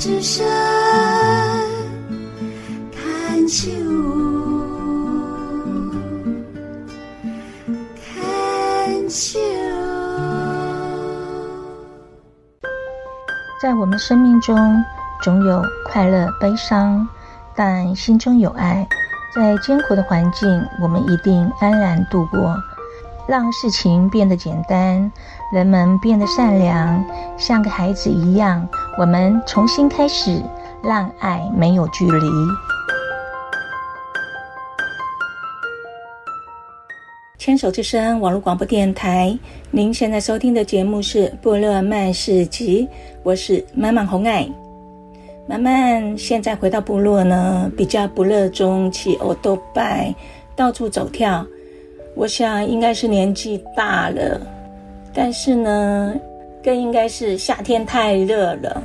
[0.00, 0.46] 之声，
[2.90, 3.70] 看秋，
[7.94, 9.38] 看秋。
[13.60, 14.56] 在我们生命中，
[15.20, 17.06] 总有快乐、悲伤，
[17.54, 18.88] 但心中有爱，
[19.36, 20.48] 在艰苦的环境，
[20.80, 22.56] 我们一定安然度过。
[23.28, 25.12] 让事情变得简单，
[25.52, 27.04] 人们变得善良，
[27.36, 28.66] 像个孩子一样。
[28.98, 30.42] 我们重新开始，
[30.82, 32.28] 让爱没有距离。
[37.38, 39.36] 牵手之声网络广播电台，
[39.70, 42.86] 您现在收听的节目是《部落漫市集》，
[43.22, 44.46] 我是满满红爱。
[45.46, 50.14] 满满现在回到部落呢，比较不热衷骑欧兜拜，
[50.54, 51.46] 到处走跳。
[52.14, 54.40] 我想应该是年纪大了，
[55.14, 56.14] 但是呢，
[56.62, 58.82] 更应该是夏天太热了。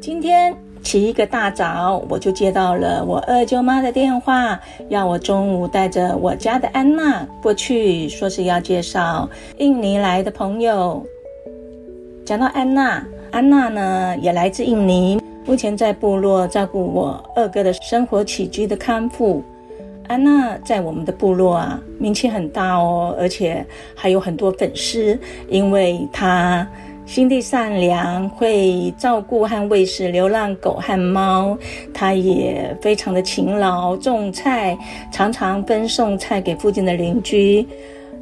[0.00, 11.04] 今天起一个大早，我就接到了我二舅妈的电话，要我中午带着我家的安娜过去，说是要介绍印尼来的朋友。
[12.24, 19.42] 讲到安娜，安娜呢也来自印尼，目前在部落照顾我二哥的生活起居的康复。
[20.10, 25.16] 安娜在我们的部落啊，名气很大哦，而且还有很多粉丝，
[25.48, 26.66] 因为她
[27.06, 31.56] 心地善良，会照顾和喂食流浪狗和猫。
[31.94, 34.76] 她也非常的勤劳，种菜，
[35.12, 37.64] 常常分送菜给附近的邻居。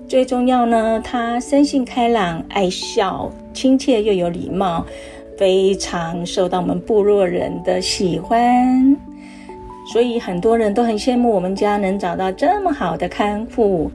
[0.07, 4.85] 最重要呢，她生性开朗，爱笑，亲切又有礼貌，
[5.39, 8.95] 非常受到我们部落人的喜欢。
[9.91, 13.91] 所以很多人都很羡慕我们家能找到这么好的看护。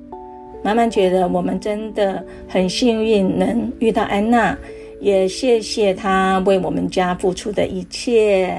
[0.64, 4.58] 妈妈觉得我们真的很幸运能遇到安娜，
[5.02, 8.58] 也谢谢她为我们家付出的一切。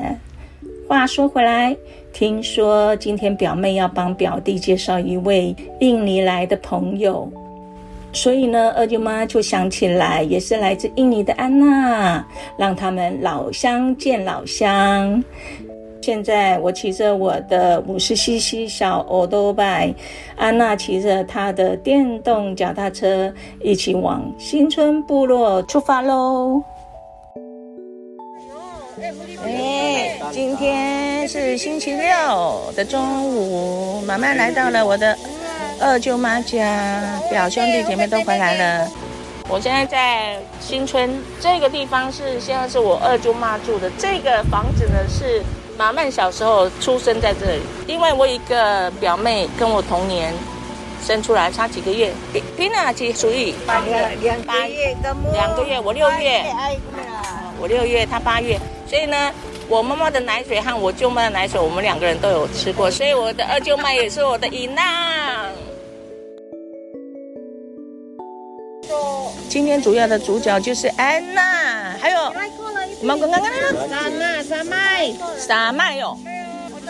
[0.87, 1.75] 话说回来，
[2.13, 7.27] 听说今天表妹要帮表弟介绍一位印尼来的朋友，
[8.13, 12.25] 所以呢，二舅妈就想起来也是来自印尼的安娜，
[12.59, 15.25] 让他们老乡见老乡。
[16.05, 19.91] 现在我骑着我的五十 cc 小欧兜拜，
[20.37, 23.33] 安娜骑着她的电动脚踏车，
[23.63, 26.63] 一起往新村部落出发喽！
[29.47, 35.17] 哎，今天是星期六的中午，满满来到了我的
[35.81, 38.93] 二舅妈家，表兄弟姐妹都回来了。
[39.49, 45.43] 我现在在新村这个地方是，现在是我二舅妈住的，这个房子呢是。
[45.77, 50.33] 满满小时候出生在这里，因为我一个表妹跟我同年
[51.05, 52.13] 生出来，差几个月。
[52.57, 54.97] 皮娜几属于八月，两个月，
[55.33, 56.45] 两个月，我六月，
[57.61, 58.57] 我六月，她八月，
[58.89, 59.33] 所以呢，
[59.69, 64.85] 我妈妈的奶水和我舅妈的奶水，我们两个人都有吃过，所以我的二舅妈也是我的姨娘。
[69.49, 72.33] 今天主要的主角就是安娜，还有。
[73.05, 76.19] 芒果刚刚那个沙麦沙麦沙麦哟，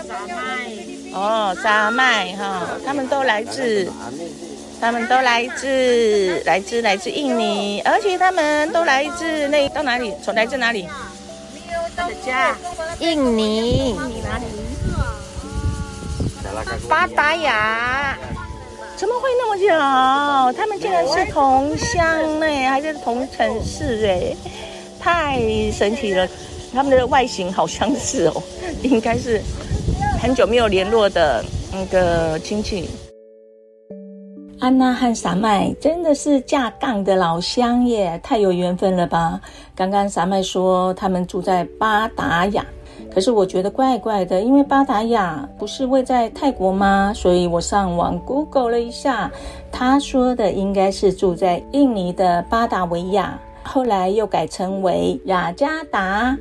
[0.06, 3.90] 沙麦哦沙麦哈，他们都来自，
[4.80, 10.14] 他们都来自来自来自印尼，而且他们都来自那到哪里？
[10.22, 10.88] 从来自哪里？
[12.24, 12.56] 家
[13.00, 13.96] 印尼，
[16.88, 18.16] 巴达雅，
[18.96, 20.52] 怎么会那么巧？
[20.52, 24.36] 他们竟然是同乡呢，还是同城市哎？
[25.04, 25.38] 太
[25.70, 26.26] 神奇了，
[26.72, 28.42] 他们的外形好相似哦，
[28.82, 29.38] 应该是
[30.18, 32.88] 很久没有联络的那个亲戚。
[34.60, 39.38] 安娜和傻麦真的是架杠的老乡耶，太有缘分了吧？
[39.76, 42.64] 刚刚傻麦说他们住在巴达雅，
[43.14, 47.12] 可是我觉得怪怪的，因为巴达雅不是位在泰国吗？
[47.14, 49.30] 所以我上网 Google 了一下，
[49.70, 53.38] 他说的应该是住在印尼的巴达维亚。
[53.74, 56.38] 后来又改称为雅加达，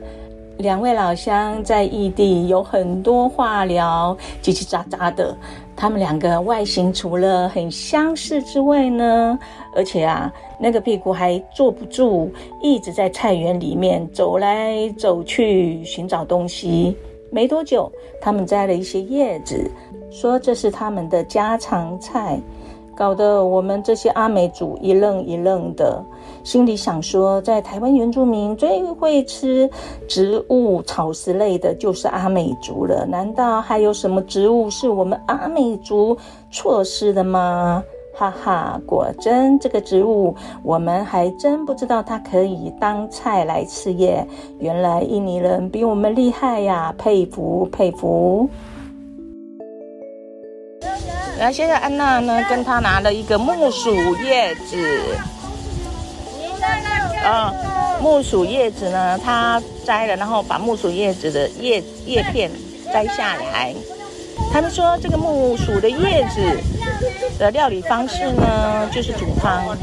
[0.60, 5.36] 两位老乡在异地有很多话聊，叽叽喳喳的。
[5.76, 9.40] 他们两个外形除了很相似之外呢，
[9.76, 12.32] 而且啊，那个屁股还坐不住，
[12.62, 16.96] 一直在菜园里面走来走去寻找东西。
[17.32, 17.92] 没多久，
[18.22, 19.72] 他们摘了一些叶子，
[20.12, 22.40] 说这是他们的家常菜。
[22.96, 26.04] 搞得我们这些阿美族一愣一愣的，
[26.44, 29.70] 心里想说，在台湾原住民最会吃
[30.08, 36.18] 植物草食类的就是阿美族了，难道还有什么植物是我们阿美族
[36.52, 37.84] 错失的吗？
[38.16, 44.24] 哈哈，果真这个植物，我们还真不知道它可以当菜来吃耶。
[44.60, 48.48] 原来印尼人比我们厉害呀，佩服佩服。
[51.44, 54.78] 然后现在安娜呢，跟他拿了一个木薯叶子，
[57.22, 57.54] 啊，
[58.00, 62.50] 木薯叶子呢，他摘了，然后把木薯叶子的叶叶片
[62.94, 63.76] 摘下来。
[64.54, 66.58] 他们说这个木薯的叶子
[67.38, 69.78] 的料理方式呢，就是煮汤。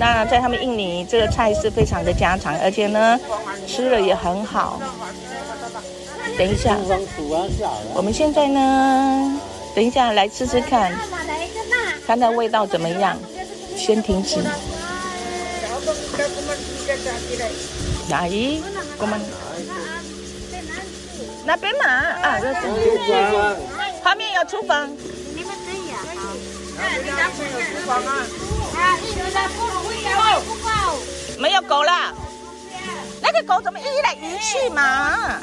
[0.00, 3.20] 那在他们印尼，这个菜是非常的家常，而且呢，
[3.66, 4.80] 吃了也很好。
[6.38, 6.74] 等一下，
[7.92, 9.38] 我们现在呢，
[9.74, 10.92] 等一下来吃吃看，
[12.06, 13.18] 看它味道怎么样。
[13.76, 14.36] 先停止。
[18.08, 18.62] 哪里？
[18.98, 19.20] 我们
[21.44, 21.84] 那边嘛？
[21.84, 22.60] 啊，这是。
[24.02, 24.88] 旁边有厨房。
[25.34, 25.98] 你们可以啊。
[26.78, 28.26] 啊，没有厨房啊？
[28.76, 29.58] 啊，你们家不，
[30.46, 30.68] 不够。
[31.38, 32.14] 没有狗了。
[33.20, 35.40] 那个狗怎么移来移去嘛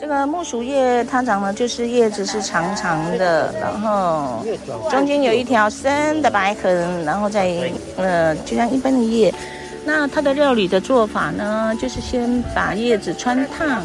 [0.00, 4.44] 这个木薯叶它长得就是叶子是长长的，然后
[4.90, 9.32] 中间有一条深的白痕，然后再呃就像一般的叶。
[9.84, 13.82] 那它的料理的做法呢，就是先把叶子穿烫，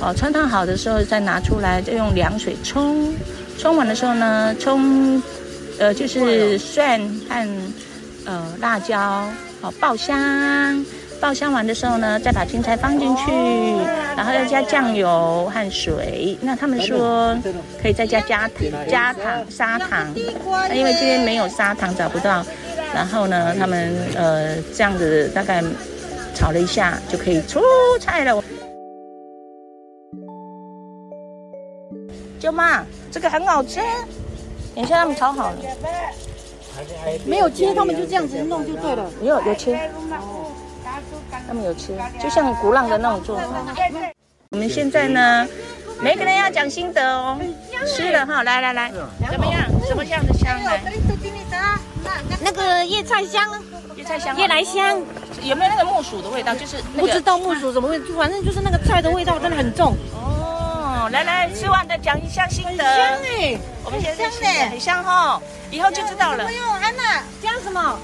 [0.00, 3.12] 哦穿烫好的时候再拿出来，再用凉水冲，
[3.58, 5.20] 冲完的时候呢，冲
[5.78, 7.48] 呃就是蒜和
[8.24, 9.28] 呃辣椒，
[9.62, 10.84] 哦、爆香。
[11.20, 13.30] 爆香完的时候呢，再把青菜放进去，
[14.16, 16.36] 然后要加酱油和水。
[16.40, 17.36] 那他们说
[17.80, 18.50] 可以再加加
[18.88, 20.12] 加糖砂糖，
[20.68, 22.44] 那因为今天没有砂糖找不到。
[22.94, 25.62] 然后呢，他们呃这样子大概
[26.34, 27.60] 炒了一下就可以出
[28.00, 28.42] 菜了。
[32.38, 33.80] 舅妈，这个很好吃，
[34.74, 35.56] 等一下他们炒好了，
[37.24, 39.10] 没有切，他们就这样子弄就对了。
[39.20, 39.90] 没有有切。
[41.46, 43.44] 他们有吃，就像鼓浪的那种做法。
[44.50, 45.46] 我们现在呢，
[46.00, 47.38] 每个人要讲心得哦。
[47.86, 48.90] 吃了哈，来来来，
[49.30, 49.62] 怎么样？
[49.86, 50.80] 什么样的香来？
[52.40, 53.48] 那个叶菜香，
[53.96, 55.00] 叶菜香，叶来香。
[55.42, 56.54] 有没有那个木薯的味道？
[56.54, 59.94] 就是不知道木薯怎么会，反正就是那个菜的味道真的很重。
[60.14, 62.84] 哦，来来，吃完的讲一下心得。
[62.84, 66.44] 香哎，我们现在香很香哈，以后就知道了。
[66.44, 67.98] 不用，安娜，加什么？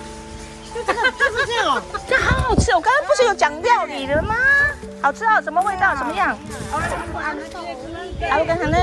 [0.75, 2.73] 就这个，就是这样哦，这好好吃。
[2.75, 4.35] 我刚刚不是有讲料理的吗？
[5.03, 5.97] 好吃哦，什么味道？
[5.97, 6.37] 怎么样？
[8.21, 8.77] 还有刚才呢？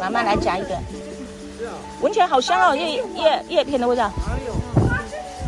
[0.00, 0.78] 妈妈来夹一个，
[2.00, 4.10] 闻起来好香哦，叶叶叶片的味道。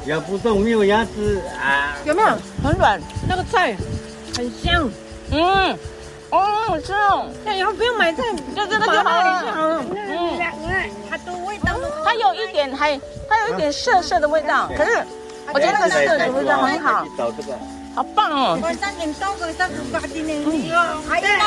[0.07, 1.95] 咬不动，没有牙齿啊？
[2.05, 2.29] 有没有？
[2.65, 3.77] 很软，那个菜
[4.37, 4.91] 很香。
[5.31, 5.77] 嗯，
[6.31, 7.27] 哦，好吃哦。
[7.45, 8.23] 那以后不用买菜，
[8.57, 9.45] 就这个就好了。
[9.55, 10.28] 嗯，
[12.05, 12.99] 它有一点还。
[13.31, 14.91] 它有一点涩涩的味道，可是
[15.53, 17.07] 我觉得那个涩的味道很好，
[17.95, 18.59] 好棒哦！
[18.59, 18.63] 嗯，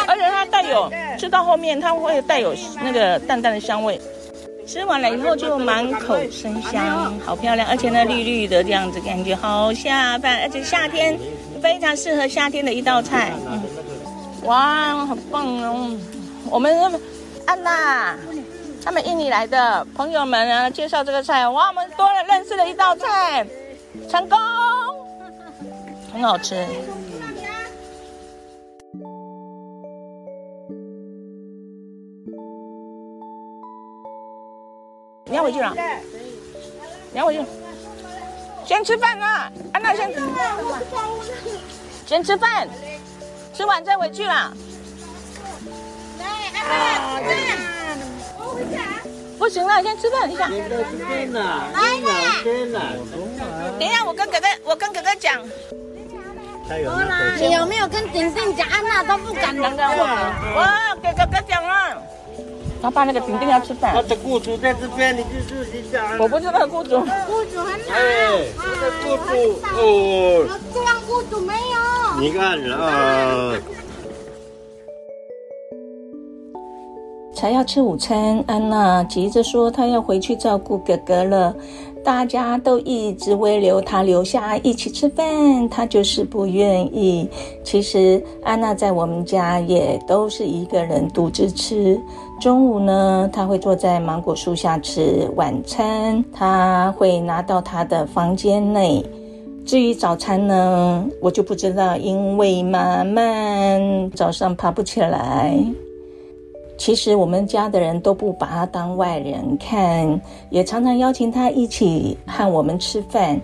[0.08, 4.00] 而且它带有吃到后面，它会带有那个淡淡的香味。
[4.68, 11.18] 吃完了以后就满口生香，好漂亮，而且那绿绿的这样子，感觉好下饭，而且夏天
[11.64, 13.34] 非常适合夏天的一道菜。
[13.50, 13.60] 嗯，
[14.44, 15.98] 哇，好棒哦！
[16.48, 17.02] 我们
[17.48, 18.16] 安娜。
[18.84, 23.46] 他们印尼来的朋友们啊，介绍这个菜，哇，我们多了认识了一道菜，
[24.10, 24.40] 成功，
[26.12, 26.66] 很好吃。
[35.26, 35.74] 你要回去了？
[37.12, 37.46] 你要回去？
[38.66, 39.52] 先吃饭啊！
[39.74, 40.20] 安娜先吃，
[42.06, 42.68] 先吃饭，
[43.54, 44.52] 吃完再回去啦。
[46.20, 46.26] 来，
[46.60, 47.71] 安娜吃饭，
[49.38, 50.48] 不行了，先吃饭一下。
[50.48, 50.54] 来
[53.80, 55.42] 等一下，我跟哥哥，我跟哥哥讲。
[57.40, 58.68] 你有没有跟婷婷讲？
[58.70, 60.36] 安娜都不敢讲的话。
[60.56, 62.02] 我给哥哥讲了。
[62.84, 63.94] 他爸那个婷婷要吃饭。
[63.96, 66.18] 他的雇主在这边，你去自己讲。
[66.20, 67.00] 我不知道雇主。
[67.00, 67.94] 雇主很好。
[67.94, 68.00] 哎，
[68.58, 69.32] 我的雇主
[69.74, 69.80] 哦。
[70.72, 71.78] 这样雇主没有。
[72.20, 73.58] 你看啊。
[77.42, 81.56] 才要吃午餐，安娜急着说她要回去照顾哥哥了。
[82.04, 87.28] 大家都一直为留她留下一起吃饭，她就是不愿意。
[87.64, 92.00] 其实安娜在我们家也都是一个人独自吃。
[92.40, 99.04] 中午呢，他会坐在芒果树下吃晚餐，他会拿到他的房间内。
[99.66, 103.20] 至于早餐呢，我就不知道，因为妈妈
[104.14, 105.58] 早上爬不起来。
[106.82, 110.20] 其实我们家的人都不把他当外人看，
[110.50, 113.40] 也常常邀请他一起和我们吃饭，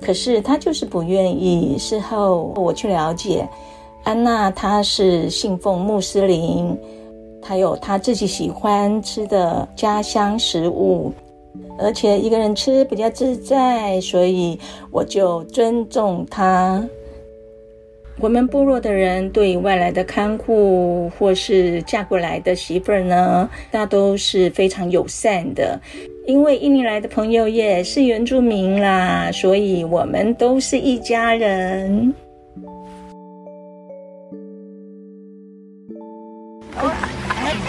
[0.00, 1.76] 可是他就是不愿意。
[1.76, 3.46] 事后我去了解，
[4.02, 6.74] 安娜她是信奉穆斯林，
[7.42, 11.12] 她有她自己喜欢吃的家乡食物，
[11.78, 14.58] 而且一个人吃比较自在，所以
[14.90, 16.82] 我就尊重她。
[18.20, 25.80] 我们部落的人对外来的看护或是嫁过来的媳妇儿呢，大都是非常友善的。
[26.26, 32.14] 因为印尼来的朋友也是原住民啦，所以我们都是一家人。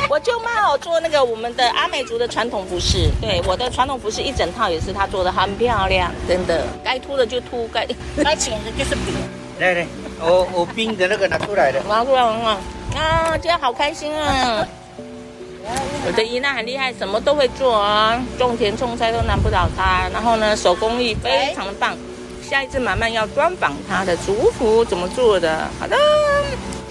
[0.09, 7.87] 我舅妈哦，做那个我们的阿美族的传统服饰，对，我的传统服饰一整套也是她做的，很漂亮，真的，该秃的就秃，该
[8.21, 9.40] 该扁的就是扁。
[9.61, 9.85] 来来。
[10.19, 12.59] 我我冰的那个拿出来的，拿出来很好
[12.97, 13.31] 啊！
[13.33, 14.65] 今天好开心啊！
[16.03, 20.09] 我的姨娜很厉害，什么都会做啊，种田种菜都难不倒她。
[20.11, 21.95] 然后呢，手工艺非常的棒。
[22.41, 25.67] 下一次慢慢要专访她的族服怎么做的。
[25.79, 25.95] 好的，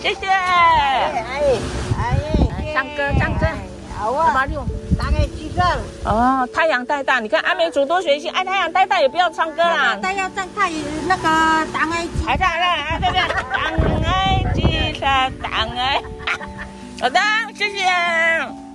[0.01, 0.27] 谢谢。
[0.29, 1.25] 哎
[1.99, 2.17] 哎，
[2.73, 3.47] 唱歌唱歌，
[3.99, 4.47] 好啊。
[6.05, 9.97] 哦，太阳太大，你看阿美族多学习，哎，太阳太大也不要唱歌啦。
[10.01, 10.69] 太阳太大
[11.07, 11.23] 那个
[11.73, 13.21] 当爱，太大了，哎对不对？
[13.53, 13.63] 当
[14.05, 14.61] 爱，记
[15.01, 16.03] 得当爱。
[17.01, 17.21] 好的，
[17.55, 18.70] 谢谢。